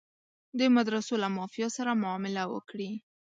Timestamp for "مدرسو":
0.75-1.13